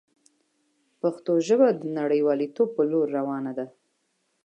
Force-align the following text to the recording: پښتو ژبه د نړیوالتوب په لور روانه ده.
پښتو 1.01 1.33
ژبه 1.47 1.67
د 1.79 1.81
نړیوالتوب 1.99 2.69
په 2.77 2.83
لور 2.91 3.07
روانه 3.17 3.51
ده. 3.57 3.65